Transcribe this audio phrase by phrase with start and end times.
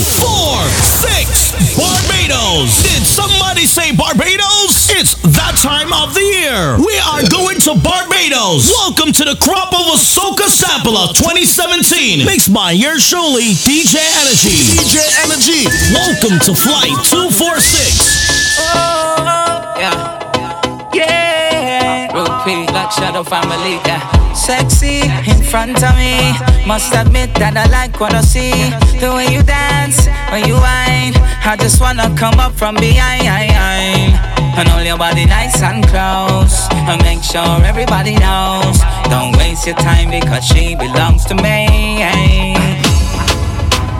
[0.00, 1.52] four, six.
[1.76, 2.82] Barbados.
[2.82, 4.88] Did somebody say Barbados?
[4.96, 6.76] It's that time of the year.
[6.80, 8.72] We are going to Barbados.
[8.72, 12.24] Welcome to the Crop Over Soca Sampler 2017.
[12.24, 14.56] Mixed by yours truly, DJ Energy.
[14.80, 14.96] DJ
[15.28, 15.68] Energy.
[15.92, 18.72] Welcome to Flight 246.
[18.72, 19.92] Oh, yeah.
[19.92, 20.11] Yeah.
[22.94, 24.00] Shadow Family, yeah.
[24.34, 25.00] Sexy
[25.30, 26.32] in front of me.
[26.66, 28.52] Must admit that I like what I see.
[29.00, 31.16] The way you dance, when you whine.
[31.44, 33.24] I just wanna come up from behind.
[34.58, 36.68] And hold your body nice and close.
[36.72, 38.78] And make sure everybody knows.
[39.08, 42.04] Don't waste your time because she belongs to me.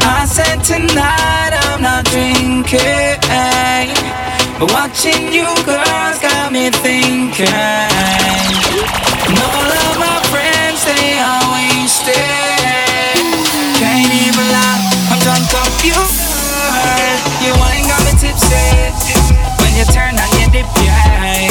[0.05, 4.02] I said tonight I'm not drinking.
[4.62, 7.51] But watching you girls got me thinking.
[7.51, 12.15] And all of my friends, they are wasted.
[13.83, 14.79] Can't even lie,
[15.11, 15.98] I'm drunk off you.
[17.42, 18.87] You ain't got me tipsy.
[19.59, 21.50] When you turn on your dip, yeah.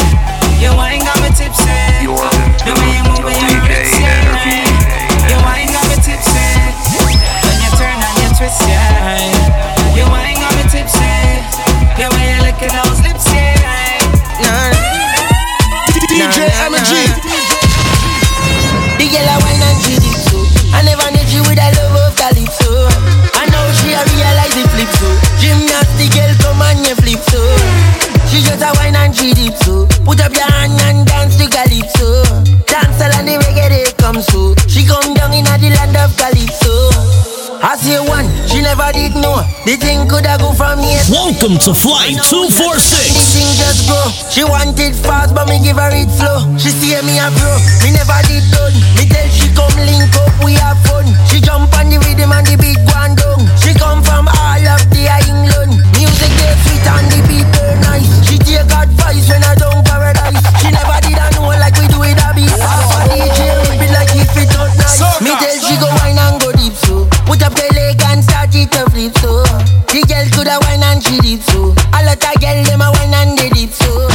[0.64, 2.08] You ain't got me tipsy.
[2.08, 4.56] The way you move your hips, yeah.
[5.28, 6.48] You ain't got me tipsy.
[7.04, 8.81] When you turn on your twist, yeah.
[34.22, 34.56] So.
[34.68, 36.72] She come down in the land of calypso.
[37.62, 39.46] I say one, she never did know.
[39.70, 41.02] The thing coulda go from here.
[41.14, 43.38] Welcome to Flight The 246.
[43.38, 44.02] thing just grow.
[44.34, 46.42] She wanted fast, but me give her it slow.
[46.58, 47.52] She see me a bro,
[47.86, 48.74] me never did done.
[48.98, 51.06] Me tell she come link up, we have fun.
[51.30, 53.46] She jump on the rhythm and the beat one down.
[53.62, 55.78] She come from all of the England.
[56.02, 58.10] Music they sweet and the beat very nice.
[58.26, 60.42] She take advice when I don't paradise.
[60.66, 62.50] She never did a know like we do it a beat.
[62.58, 63.41] Half a DJ
[65.02, 65.24] Soca.
[65.24, 67.08] Me tell she go wine and go deep so.
[67.26, 69.42] Put up the leg and start it to flip so.
[69.90, 71.74] The girl coulda wine and she did so.
[71.98, 74.11] A lot of girl them a wine and they did so.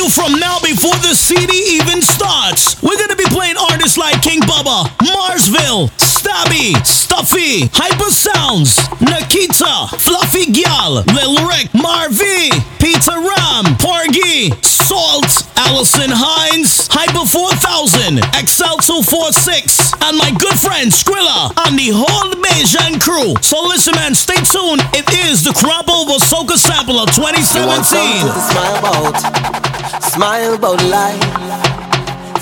[0.00, 4.40] You from now before the CD even starts, we're gonna be playing artists like King
[4.40, 12.48] Bubba, Marsville, Stabby, Stuffy, Hyper Sounds, Nikita, Fluffy Gyal, Lil Rick, Marvy,
[12.80, 21.76] Peter Ram, Porgy, Salt, Alison Hinds, Hyper 4000, XL246, and my good friend Skrilla and
[21.76, 23.36] the whole Bayesian crew.
[23.42, 24.80] So listen, man, stay tuned.
[24.96, 29.89] It is the Crop Over Soca Sampler You want 2017.
[29.98, 31.20] Smile about, life.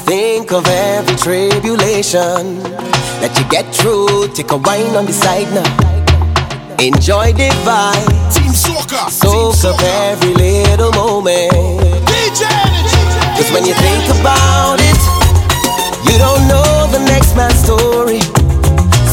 [0.04, 2.62] Think of every tribulation
[3.20, 4.28] that you get through.
[4.34, 5.68] Take a wine on the side now.
[6.78, 8.08] Enjoy the vibe.
[8.34, 9.10] Team Soca.
[9.10, 11.52] Soak Team up every little moment.
[12.08, 12.44] DJ.
[13.36, 15.00] Cause when you think about it,
[16.06, 18.20] you don't know the next man's story.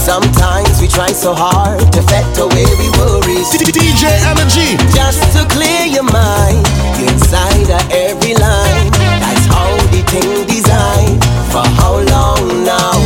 [0.06, 3.50] Sometimes we try so hard to fet away we worries.
[3.57, 4.78] DJ Energy.
[4.94, 6.62] Just to clear your mind
[7.01, 8.94] inside of every line.
[9.18, 11.25] That's how the thing designed.
[11.50, 13.01] For how long now?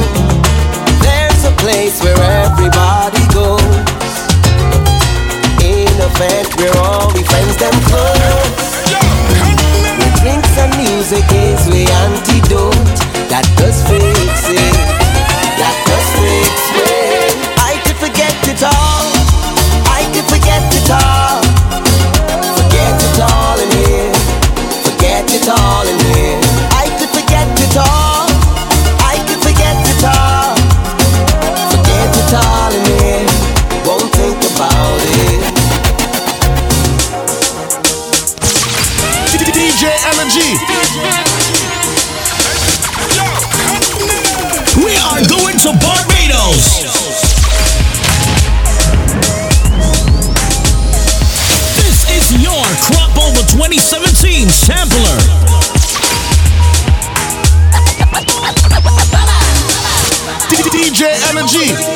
[1.00, 4.12] There's a place where everybody goes.
[5.64, 8.76] In a vent where all the friends them close.
[9.96, 13.00] Where drinks and music is the antidote
[13.32, 14.19] that does fix
[61.52, 61.89] Claudinho.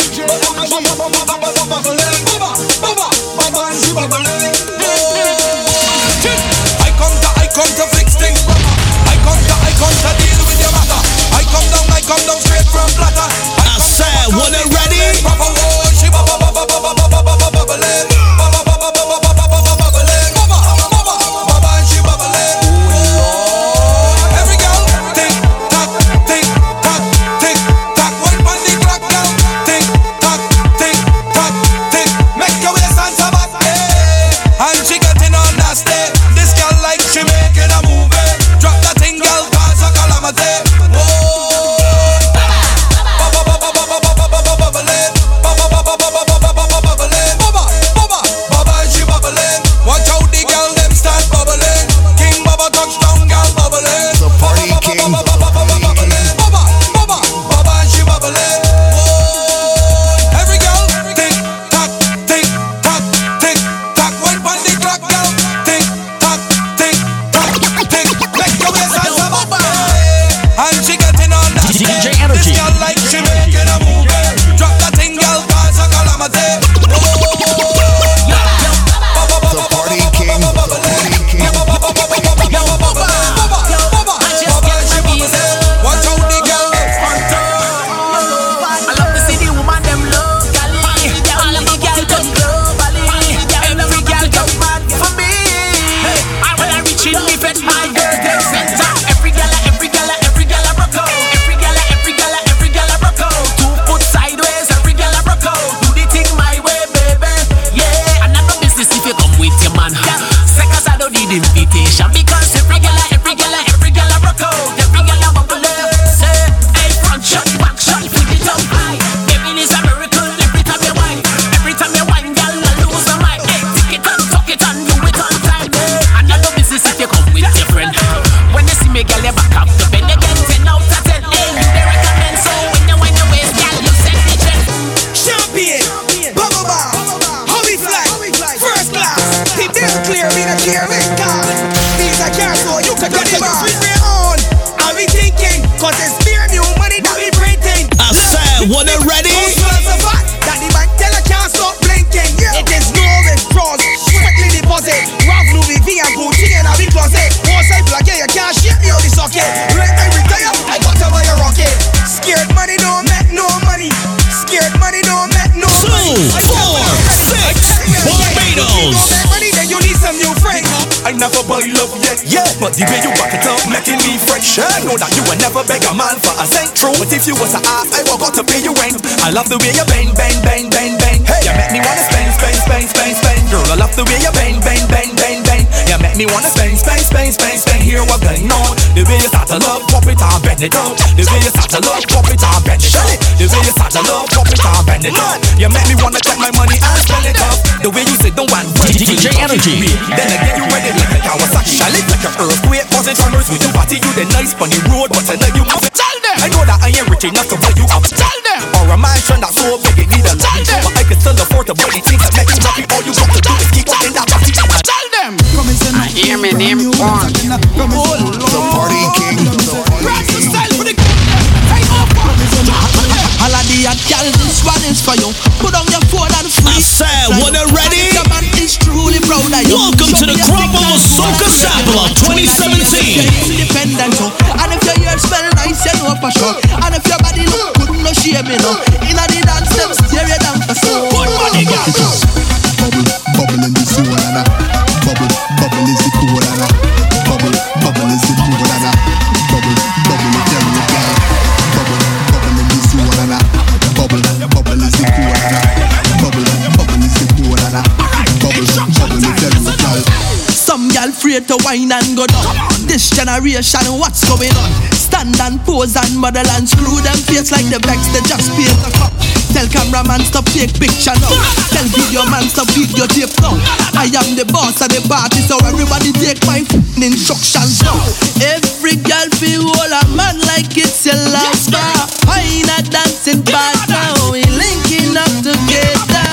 [263.33, 264.69] generation what's going on.
[264.93, 268.69] Stand and pose and model and screw them face like the vex they just paid
[268.85, 269.09] the cup.
[269.53, 271.33] Tell cameraman stop take picture now.
[271.73, 273.57] Tell video man stop video tape now.
[273.97, 277.97] I am the boss of the party, so everybody take my f***ing instructions now.
[278.41, 282.05] Every girl feel all a man like it's your last bar.
[282.29, 284.29] I a dancing bad now.
[284.29, 286.29] We linking up together.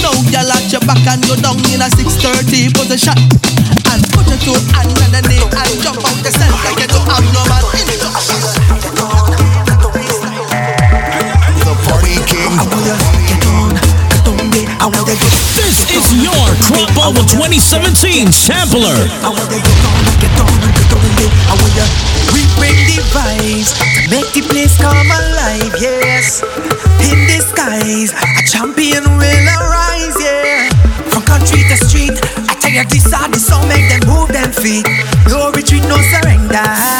[0.00, 3.49] Now girl at your back and go down in a 6:30 position.
[15.60, 16.32] This is your
[16.64, 18.96] Crop Over 2017 sampler.
[22.32, 25.74] We bring the vibes to make the place come alive.
[25.78, 26.42] Yes,
[27.12, 30.16] in disguise, a champion will arise.
[30.18, 30.70] Yeah,
[31.10, 32.39] from country to street.
[32.80, 34.86] Break this out, this sound, make them move them feet.
[35.28, 36.99] No retreat, no surrender.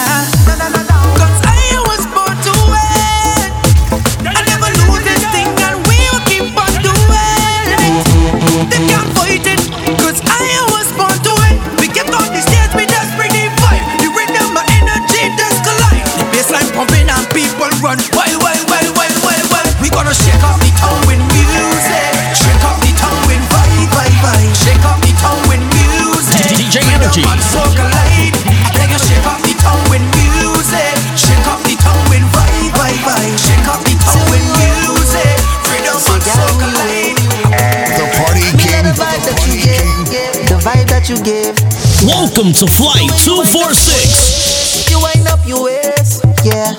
[42.60, 44.92] to Flight 246.
[44.92, 46.76] You wind up your waist, yeah.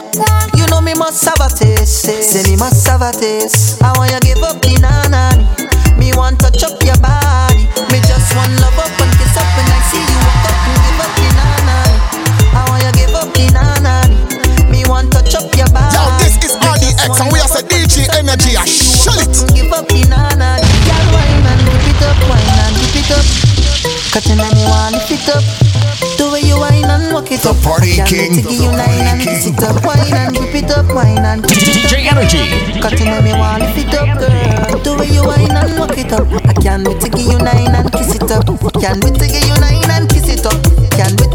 [0.53, 2.05] You know me must have a taste.
[2.05, 3.81] Say me must have a taste.
[3.81, 5.41] I want you give up the nana.
[5.97, 7.65] Me want touch up your body.
[7.89, 10.77] Me just want love up and kiss up when I see you walk up and
[10.85, 11.25] give up the.
[12.53, 13.49] I want you give up the.
[14.69, 15.97] Me want touch up your body.
[15.97, 18.53] Yo, this is RDX and we are DJ Energy.
[18.53, 19.33] I it.
[19.57, 20.05] Give up the.
[20.05, 20.29] Girl,
[21.41, 23.25] and lift it up, and lift it up.
[24.13, 25.60] Cause you want lift it up
[27.41, 28.33] it's a party king.
[28.33, 30.85] Sit you wine and whip it up, wine and whip it up.
[30.93, 32.45] mine and DJ Energy.
[32.79, 34.83] Cutting on me, want lift it up, girl.
[34.83, 36.27] The way you wine and walk it up.
[36.45, 38.45] I can't wait to give you nine and kiss it up.
[38.79, 40.61] Can't wait to give you nine and kiss it up.
[40.93, 41.30] Can't wait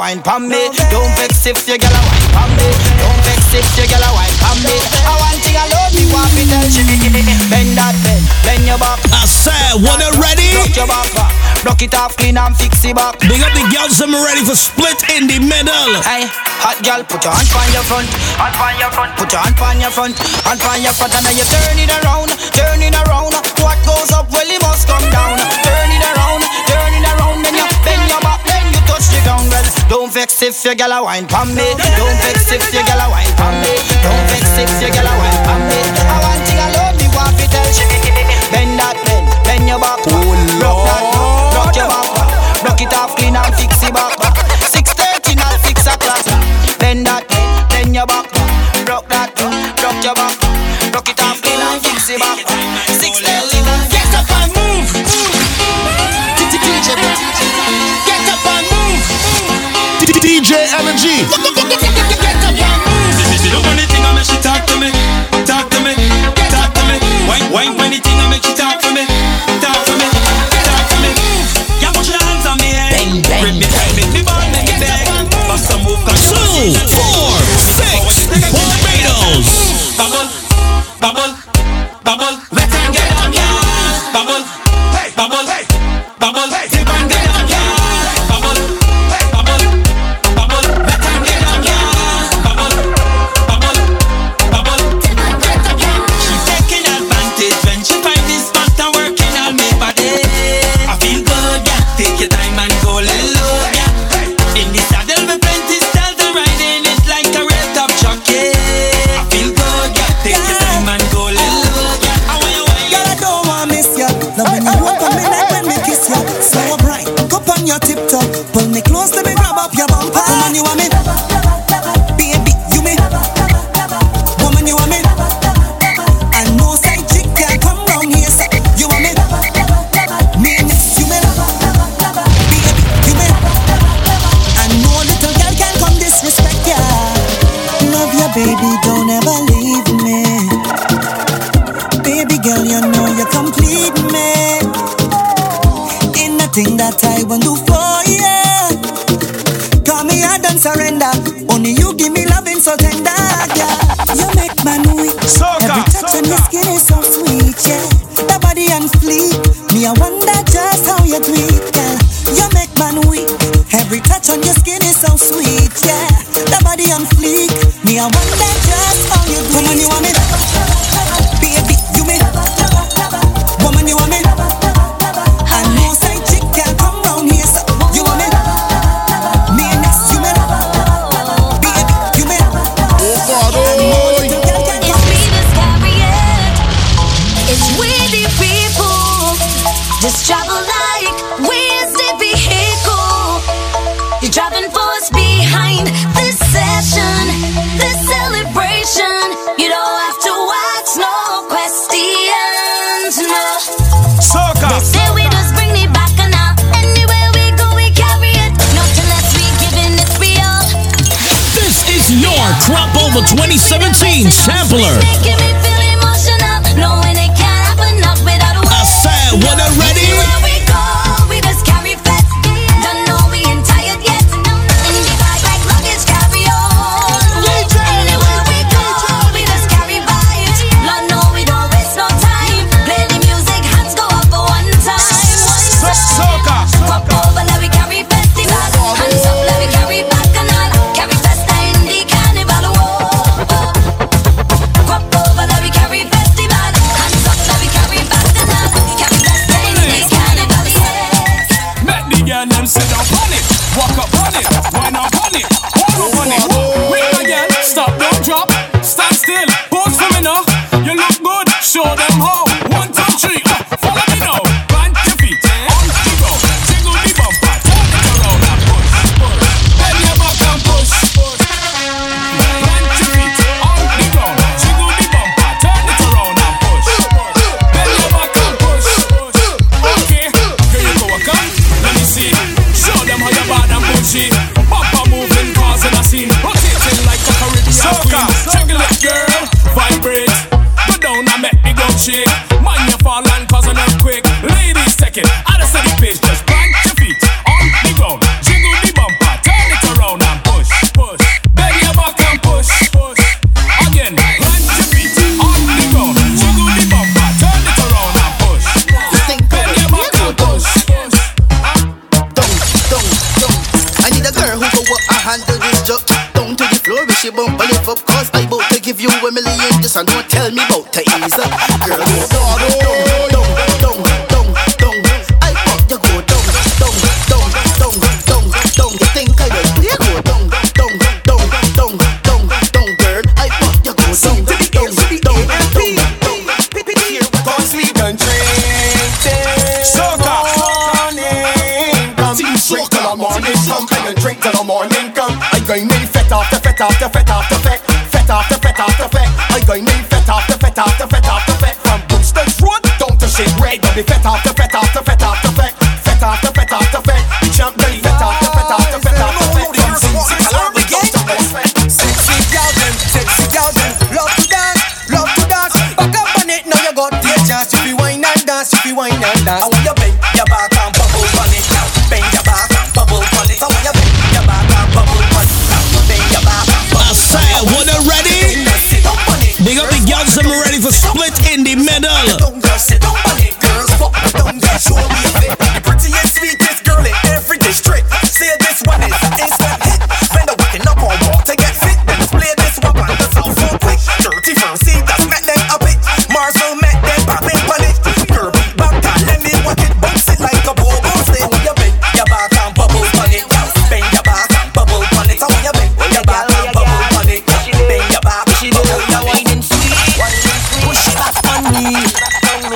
[0.00, 0.72] wine pon me.
[0.88, 2.72] Don't vex if your gyal a wine pon me.
[2.96, 4.72] Don't vex if your gyal a wine pon me.
[5.04, 6.80] I want thing alone, me want me tell she.
[7.52, 8.96] Bend that bend, bend your back.
[9.12, 11.32] I said, when you ready, rock your back back.
[11.68, 13.20] Knock it off, clean and fix it back.
[13.28, 15.92] Big up the girls, I'm ready for split in the middle.
[16.00, 16.24] Hey,
[16.64, 18.08] hot girl, put your hand on your front,
[18.40, 20.16] hand on your front, put your hand on your front,
[20.48, 23.36] hand on your front, and then you turn it around, turn it around.
[23.60, 25.59] What goes up, well it must come down.
[30.42, 31.74] if your gal a wine pon me.
[31.96, 33.74] Don't vex if your gal a wine pon me.
[34.02, 35.80] Don't vex if your gal a wine pon me.
[36.08, 37.86] I want you alone, me want fi tell you
[38.52, 40.00] Bend that bend, bend your back.
[40.06, 40.79] Oh Lord.
[61.20, 61.49] Hey!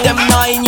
[0.05, 0.64] them mind.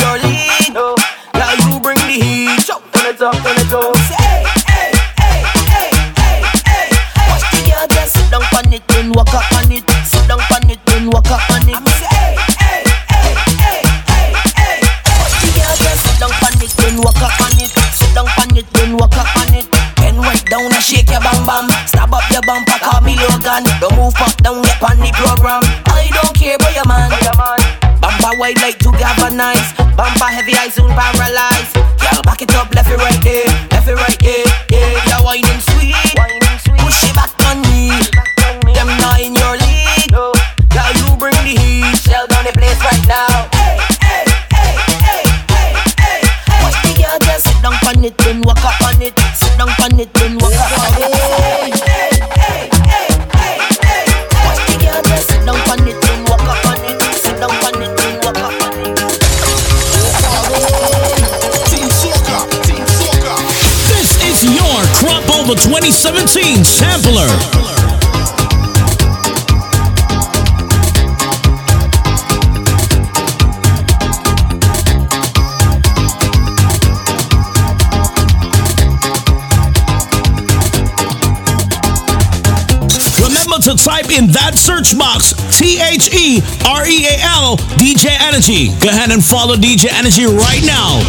[86.67, 88.69] R E A L, DJ Energy.
[88.81, 91.01] Go ahead and follow DJ Energy right now.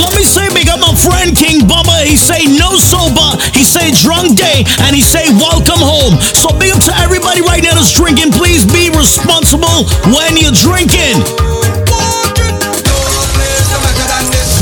[0.00, 2.04] Let me say big up my friend King Bubba.
[2.04, 3.38] He say no sober.
[3.52, 4.64] He say drunk day.
[4.86, 6.18] And he say welcome home.
[6.20, 8.32] So big up to everybody right now that's drinking.
[8.32, 11.18] Please be responsible when you're drinking.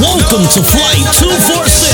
[0.01, 1.92] Welcome to Flight 246.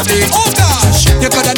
[0.00, 1.57] Oh gosh, you gotta.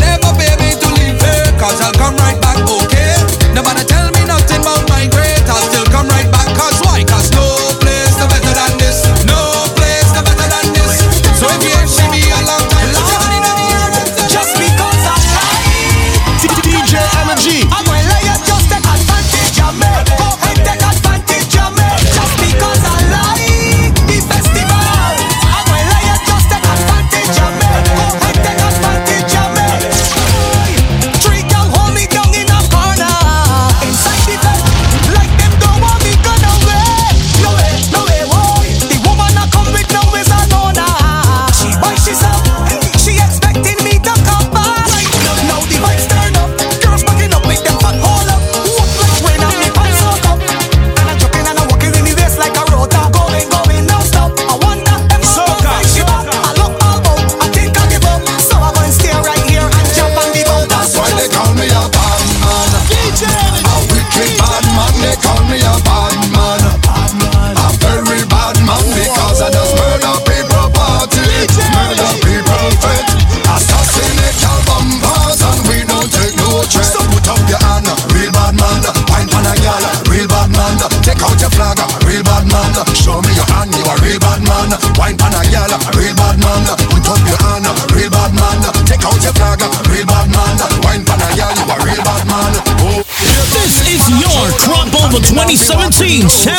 [96.11, 96.50] Dreams.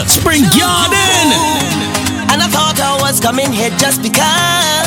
[0.00, 1.28] Spring Garden.
[2.32, 4.81] And I thought I was coming here just because.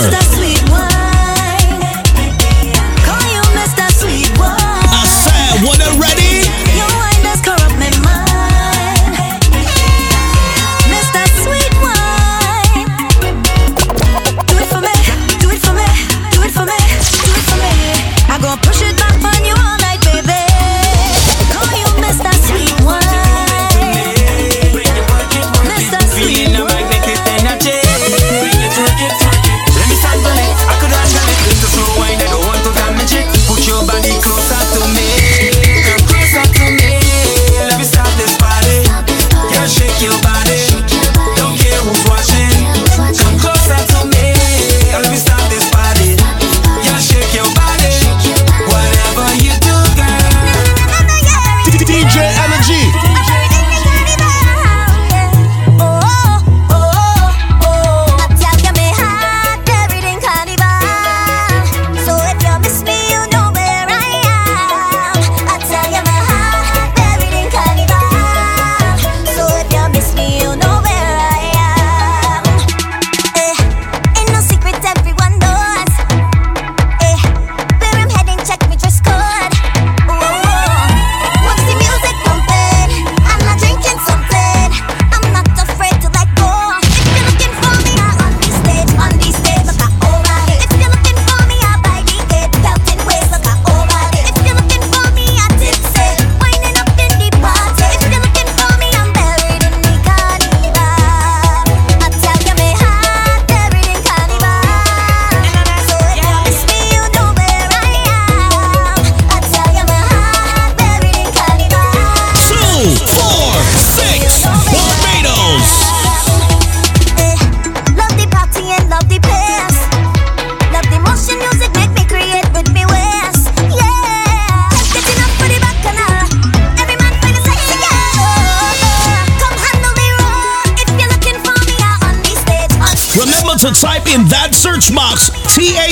[0.00, 0.39] Sir.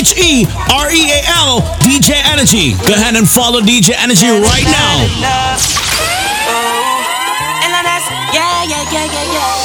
[0.09, 2.73] T R E A L DJ Energy.
[2.89, 5.05] Go ahead and follow DJ Energy right now.
[8.33, 9.59] Yeah, yeah, yeah, yeah, yeah.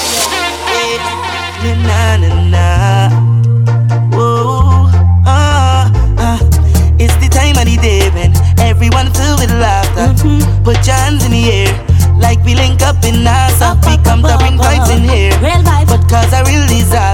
[6.99, 10.11] It's the time of the day when everyone filled with laughter.
[10.27, 10.63] Mm-hmm.
[10.63, 11.71] Put your hands in the air,
[12.19, 13.79] like we link up in NASA.
[13.87, 15.87] We come to bring vibes in here, real vibes.
[15.87, 17.12] But cause I real desire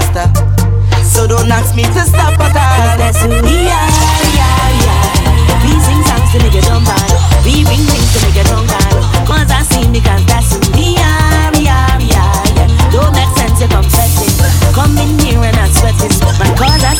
[1.40, 2.98] don't ask me to stop at all.
[3.00, 3.90] That's who we are,
[4.36, 5.64] yeah, yeah.
[5.64, 7.08] We sing songs to make you jump on.
[7.44, 8.92] We bring things to make you drunk on.
[9.24, 12.28] Cause I see me cause that's who we are, yeah, yeah.
[12.56, 12.68] yeah.
[12.92, 14.32] Don't make sense if I'm sweating.
[14.76, 16.12] Come in here and I'm sweating.
[16.36, 16.99] My cause I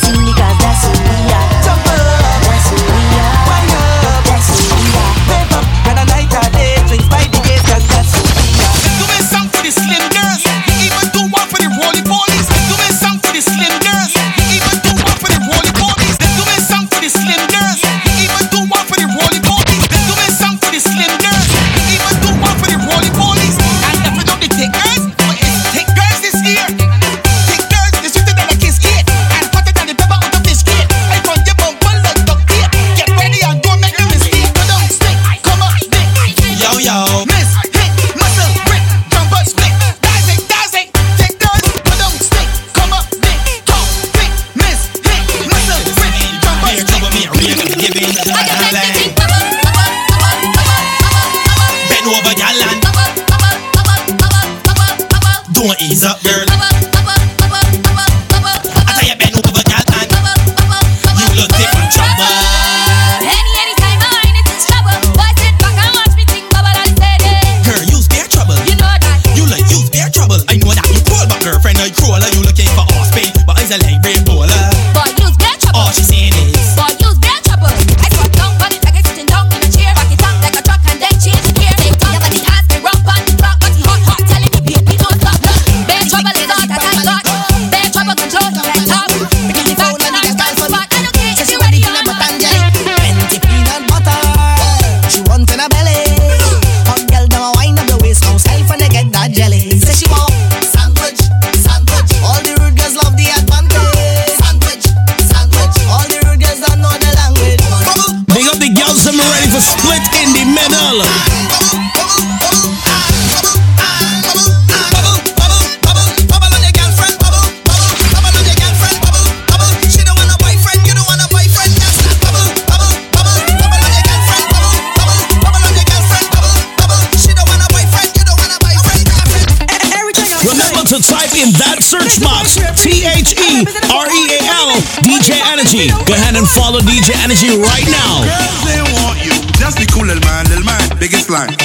[135.89, 138.21] Go ahead and follow DJ Energy right now.
[138.21, 139.33] Girls, they want you.
[139.57, 140.81] Just be cool, little man, little man.
[140.99, 141.60] Biggest line.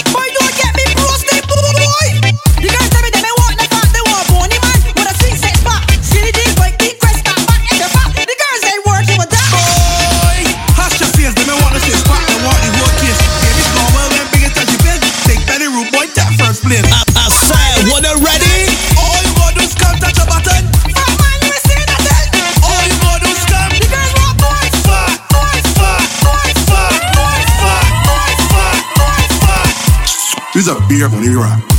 [30.89, 31.76] Big up on the rock.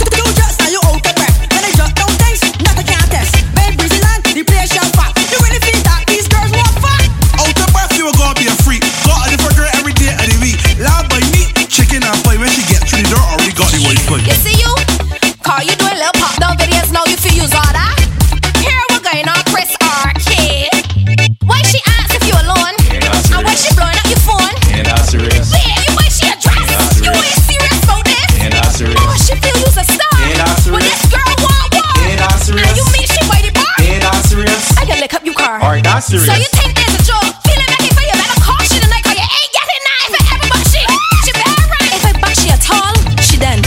[36.08, 36.32] serious.
[36.32, 37.36] So you think there's a joke?
[37.43, 40.24] Feeling lucky for you, that'll cost you tonight, cause you ain't getting that if I
[40.32, 40.88] ever buck shit.
[41.28, 41.91] She bad right.
[41.91, 43.60] If I buck shit at all, she done.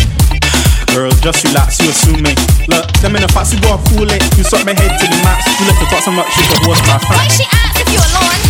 [0.97, 2.33] Girl, just relax, you assume me.
[2.73, 4.25] Look, them in the facts, you gotta cool it.
[4.41, 5.45] You suck my head to the max.
[5.61, 7.21] You left the talk so much, you could watch my friend.
[7.21, 8.41] Why she asked if you're alone?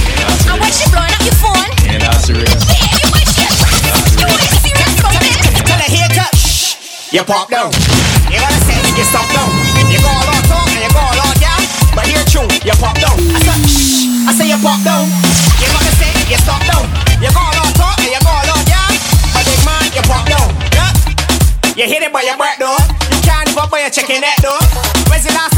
[0.46, 1.66] And why she blowing up your phone?
[1.82, 2.46] Yeah, that's serious.
[2.46, 5.18] You wish she You wish serious about?
[5.66, 6.78] Tell her, haircut, shh,
[7.10, 7.74] you pop down.
[8.30, 9.59] You gotta say, you stop down.
[14.28, 15.08] I say you pop down.
[15.60, 16.84] Your mother say you stop down.
[17.20, 18.88] You call on top and you go on yeah.
[19.32, 20.48] But big man, you pop down.
[20.76, 20.92] Yeah.
[21.76, 22.76] You hit it by your back door.
[23.08, 24.60] You can't even buy a chicken that door.
[25.08, 25.49] Where's the last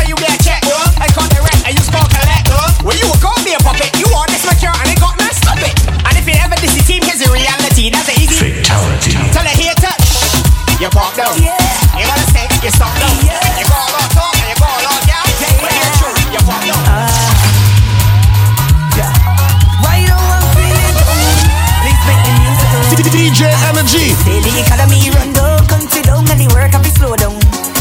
[23.33, 24.13] DJ Energy.
[24.29, 27.33] Say the economy run down, come country down, and the work have to slow down.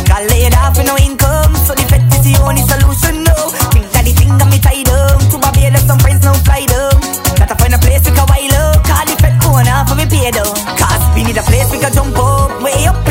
[0.08, 3.52] Got laid off with no income, so the vet is the only solution now.
[3.76, 6.64] Think that the thing got me tied up, to my bed, some friends now fly
[6.72, 6.96] down.
[7.36, 10.08] Gotta find a place to go while up, call the vet going off for me
[10.08, 10.56] pay down.
[10.80, 13.04] Cause we need a place we can jump up, way up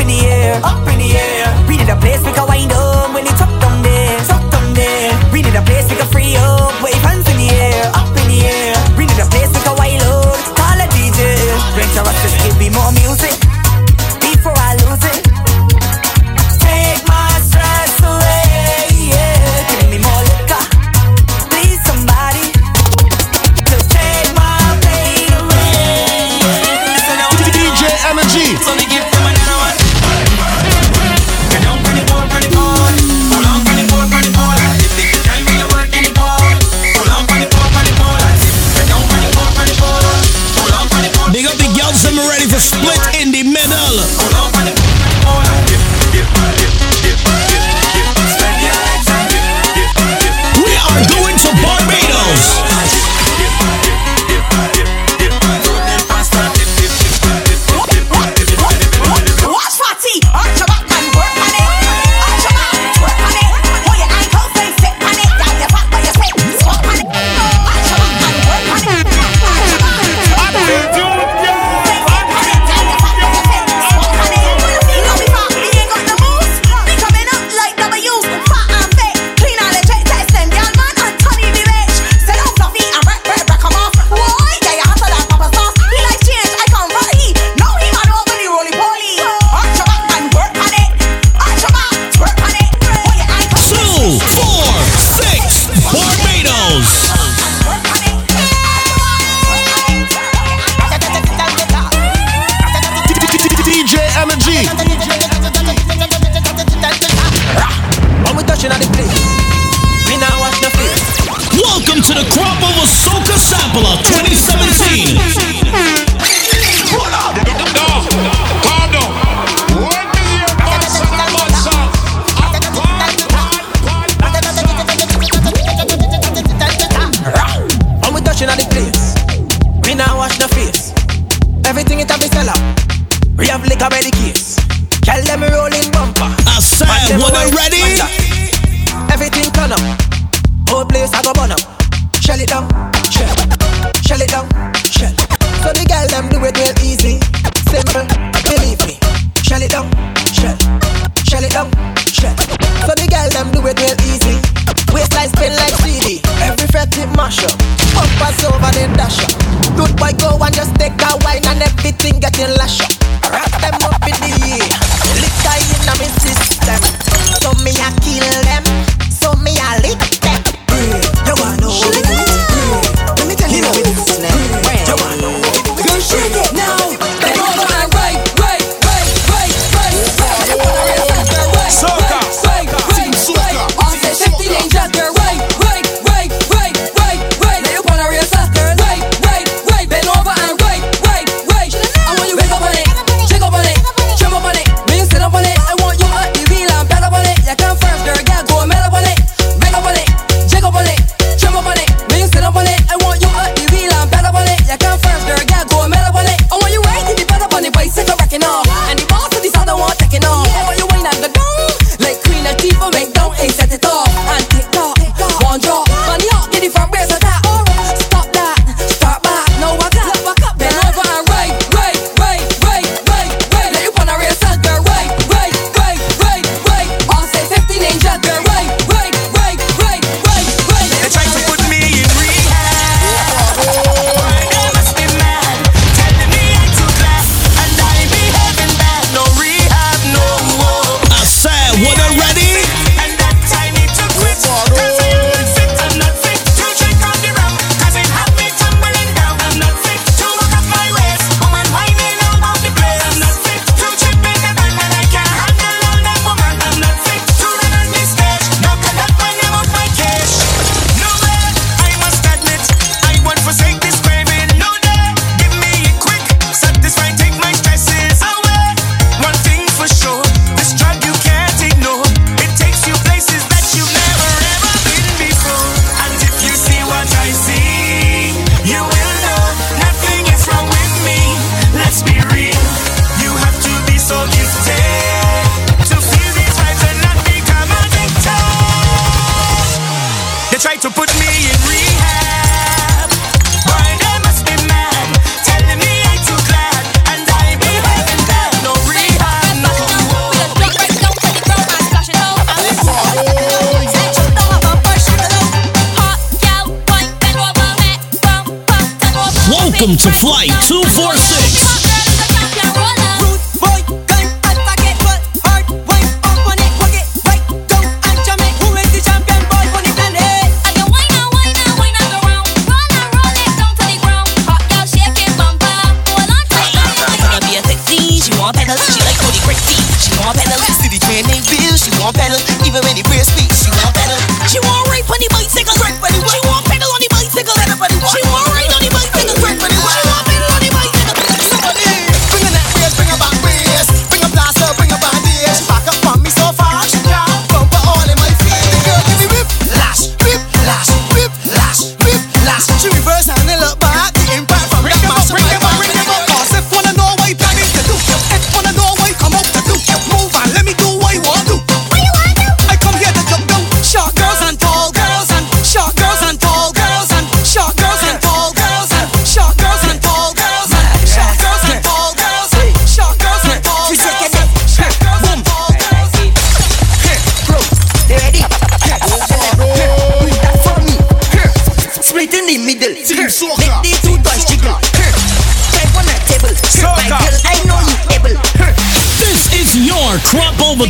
[328.53, 328.77] pedal.
[328.77, 329.85] She like Cody feet.
[329.99, 330.59] She gon' pedal.
[330.79, 331.75] City man ain't real.
[331.77, 332.39] She gon' pedal.
[332.65, 333.50] Even when it wears feet.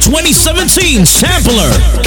[0.01, 2.00] 2017 Sampler.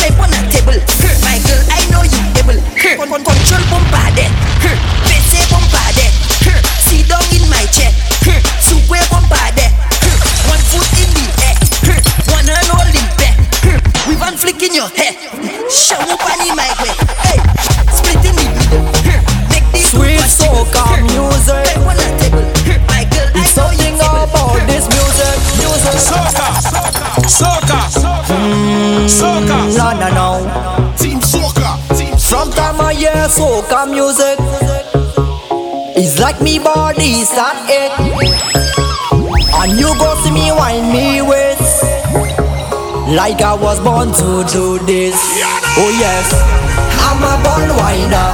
[33.25, 34.37] the soca music.
[35.97, 37.93] It's like me body start it,
[39.57, 41.61] and you go see me wind me with,
[43.17, 45.17] like I was born to do this.
[45.81, 46.27] Oh yes,
[47.01, 48.29] I'm a born whiner.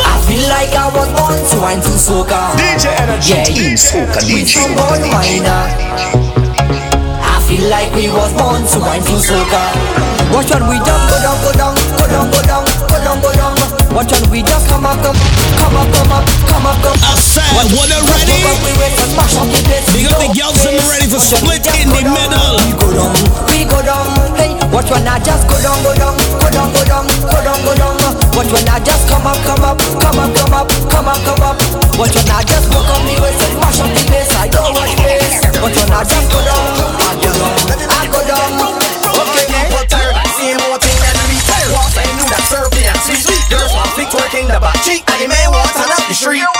[0.00, 2.56] I feel like I was born to wind to soca.
[2.56, 4.64] DJ Energy, yeah, Team Soca DJ.
[4.64, 5.62] I'm born whiner.
[7.20, 9.62] I feel like we was born to wind to soca.
[10.32, 12.95] Watch when we jump, go down, go down, go down, go down.
[13.96, 17.00] Watch out, we just come up, come up, come up, come up, come up, come
[17.00, 17.08] up.
[17.08, 18.44] I said, what are ready?
[19.96, 22.60] We got the girls and ready split in the middle.
[22.60, 23.16] We go down,
[23.48, 24.04] we go down.
[24.36, 27.56] Hey, watch when I just go down, go down, go down, go down, go down,
[27.64, 27.96] go down.
[28.36, 31.40] Watch when I just come up, come up, come up, come up, come up, come
[31.40, 31.56] up.
[31.96, 34.28] Watch when I just go up mash up the place.
[34.36, 34.52] I.
[35.64, 36.68] Watch when I just go down,
[37.00, 38.60] I go down, I go down.
[39.08, 40.04] Okay, water,
[40.36, 41.64] same water and return.
[41.72, 43.45] Water, I knew that surfing and sweet
[44.10, 45.02] twerking the butt cheek.
[45.10, 46.55] and your man want turn up the street.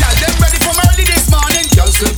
[0.00, 1.66] Girl, them ready from early this morning.
[1.76, 2.12] Girl still.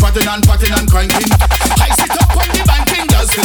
[1.80, 2.62] I sit up on the.
[3.10, 3.44] Girl still.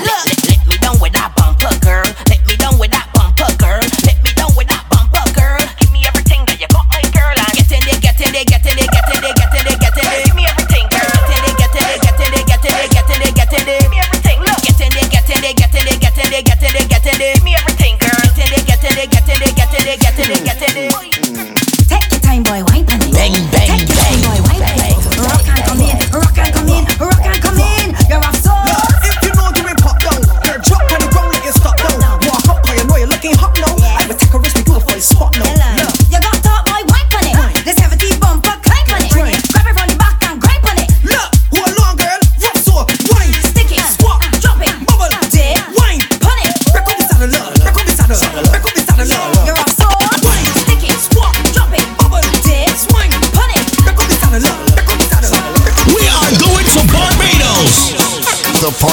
[0.00, 2.06] Look, let me down with that bumper, girl.
[2.28, 3.11] Let me down with that.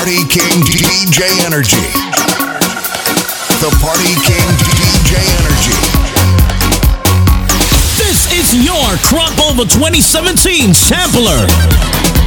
[0.10, 1.86] Party King DJ Energy.
[3.62, 5.78] The Party King DJ Energy.
[7.96, 12.19] This is your Crop Over 2017 sampler.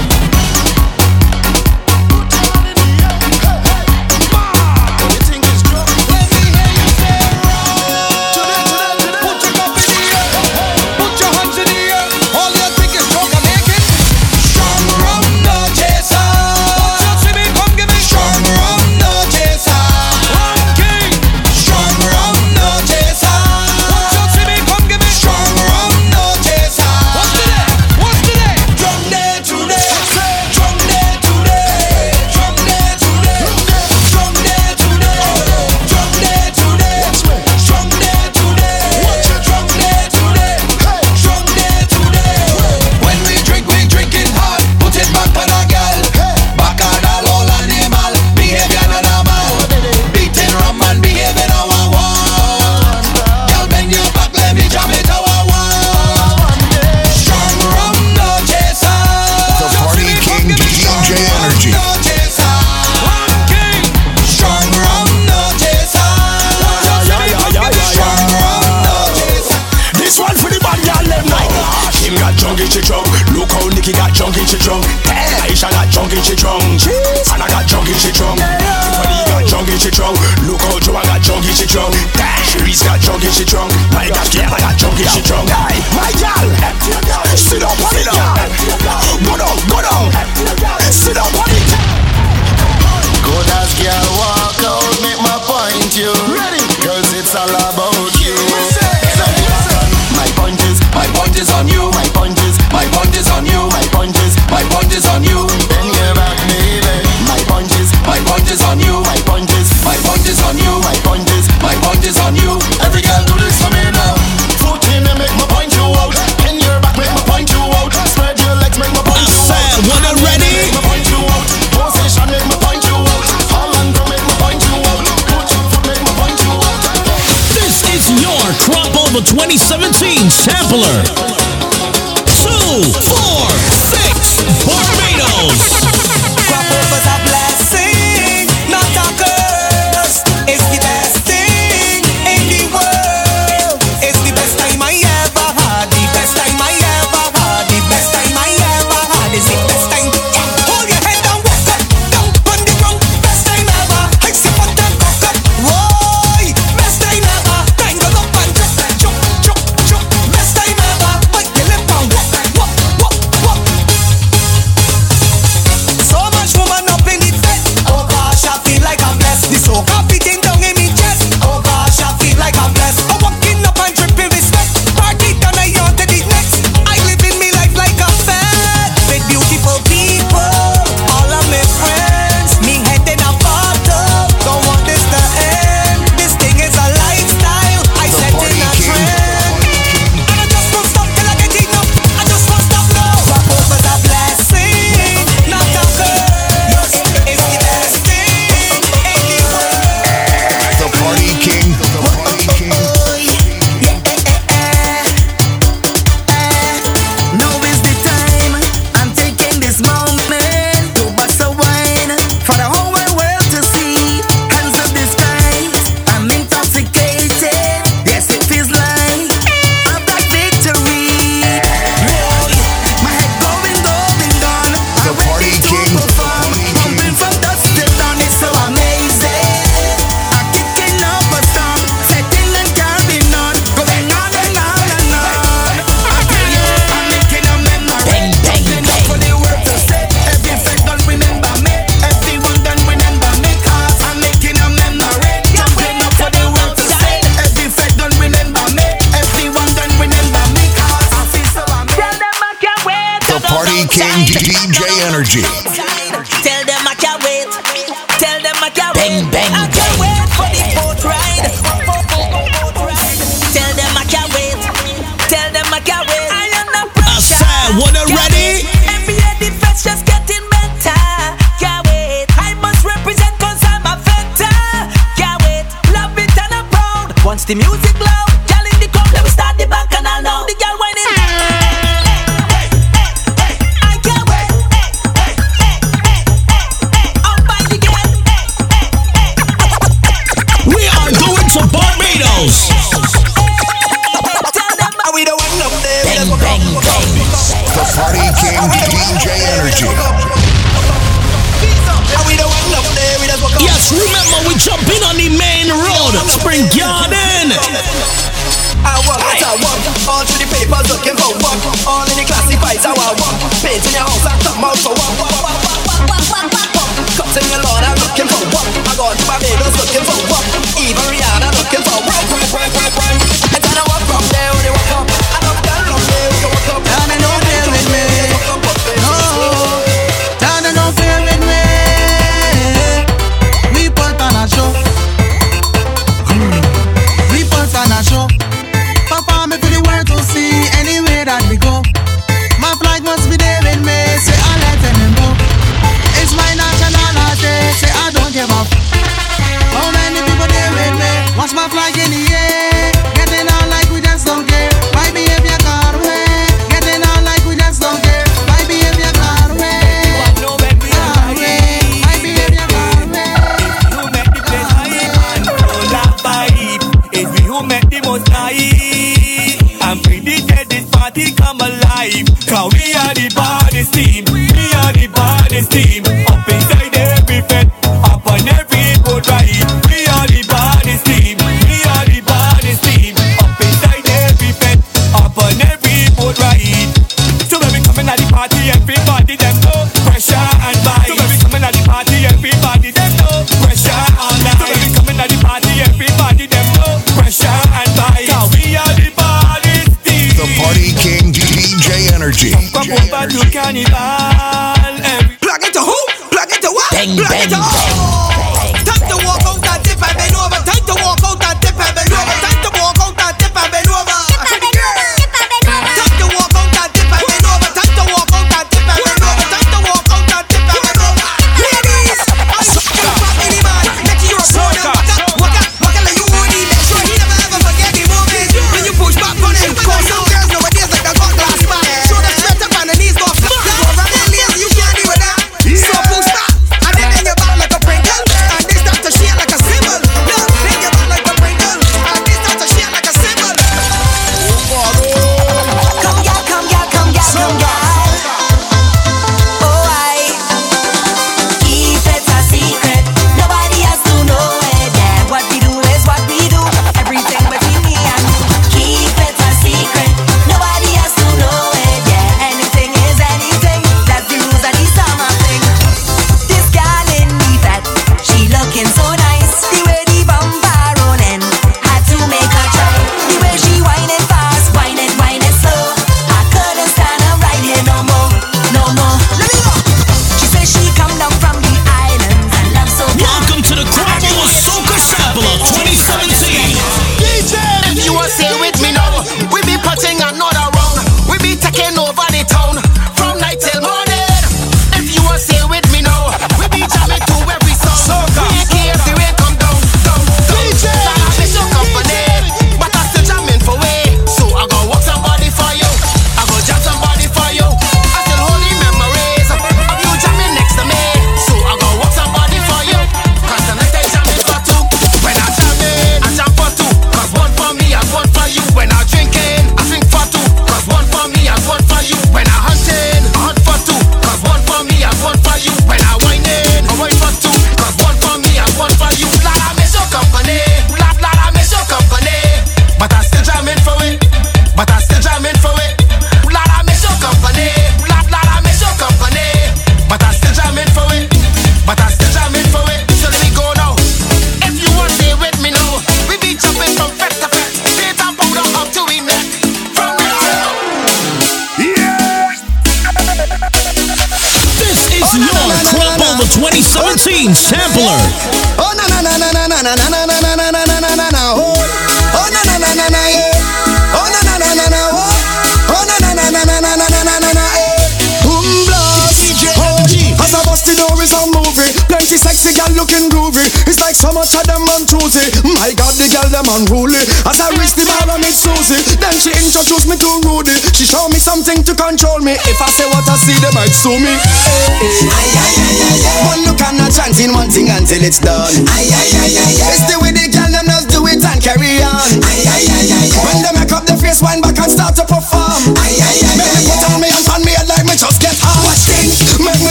[130.72, 131.21] Sampler.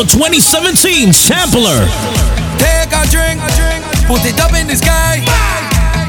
[0.00, 1.82] of 2017 Sampler.
[2.58, 3.42] Take a drink,
[4.06, 5.18] put it up in the sky.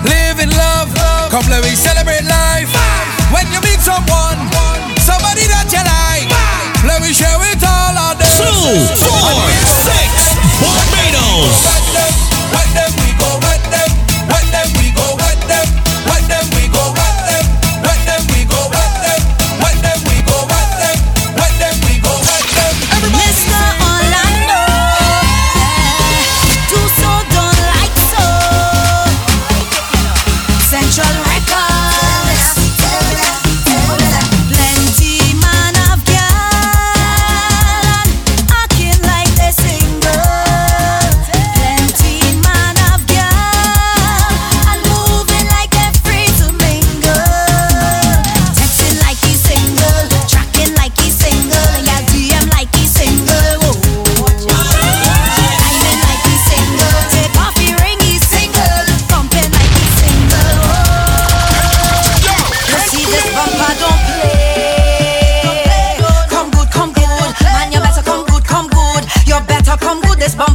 [0.05, 0.93] Live in love,
[1.31, 2.69] couple of weeks celebrate life.
[3.33, 4.37] When you meet someone,
[5.01, 6.29] somebody that you like,
[6.85, 8.13] let me share all.
[8.37, 11.88] Two, four, six, Barbados.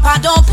[0.06, 0.43] I don't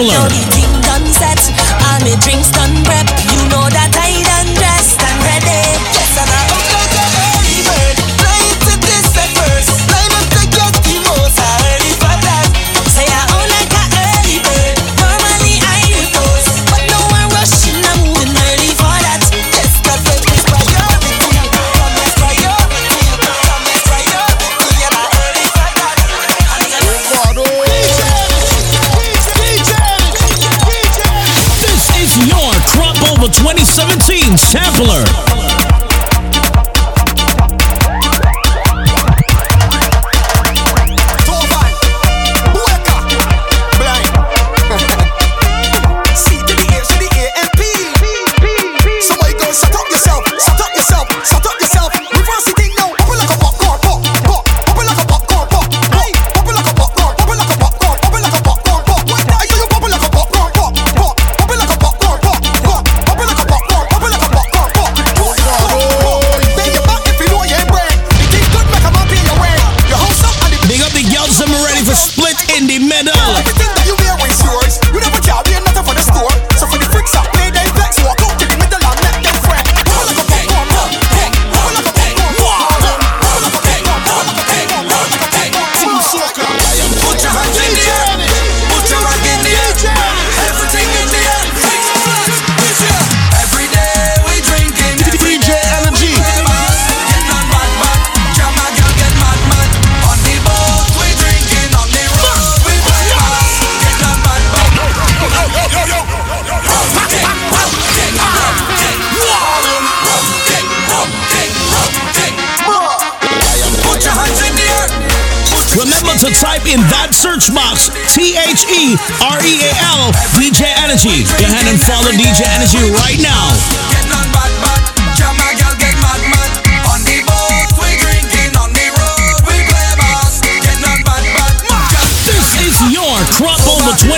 [0.00, 0.59] Buffalo.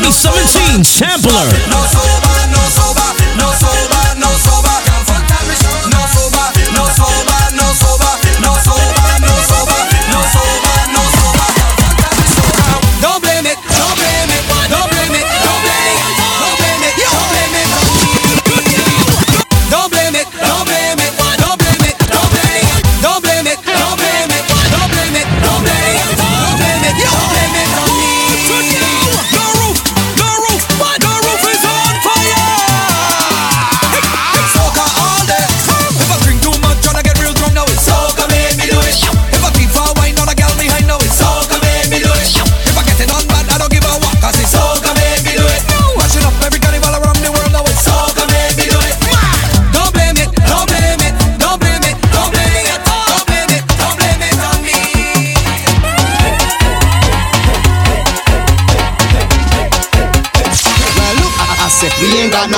[0.03, 2.22] 2017 Sampler.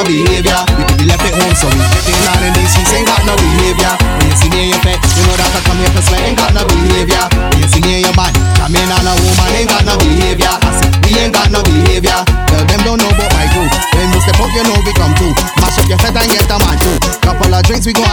[0.04, 0.60] behavior.
[0.76, 2.72] We could be left at home, so we checking on and knees.
[2.76, 3.92] She ain't got no behavior.
[4.20, 6.22] When you see me in your bed, you know that I come here for sweat.
[6.24, 7.24] Ain't got no behavior.
[7.32, 9.48] When you see me in your body, come in on a woman.
[9.56, 10.52] Ain't got no behavior.
[10.52, 12.20] I said, we ain't got no behavior.
[12.52, 13.72] Girl, them don't know about my group.
[13.96, 15.34] When we step out, you know we come through.
[15.58, 16.96] Mash up your head and get a man too.
[17.24, 18.06] Couple of drinks, we gon'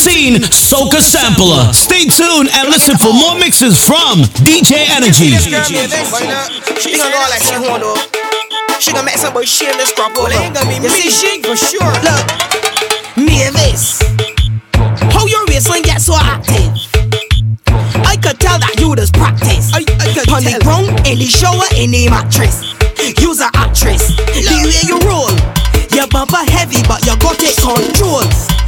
[0.00, 1.72] 2017 Soca Sampler.
[1.74, 5.36] Stay tuned and listen for more mixes from DJ Energy.
[5.36, 5.52] She
[6.96, 7.84] gonna go like she want.
[8.80, 10.16] She gonna make somebody this crop.
[10.16, 10.88] Well, ain't gonna be me.
[10.88, 11.92] She for sure.
[12.00, 12.24] Look,
[13.20, 14.00] me and this.
[15.12, 16.72] Hold your wrist and get so active.
[18.08, 19.68] I could tell that you just practice.
[19.74, 22.72] I, I could On the ground, in the shower, in the mattress.
[23.20, 24.16] You's an actress.
[24.16, 25.28] The way you roll.
[25.92, 28.59] Your bumper heavy, but you got it controlled.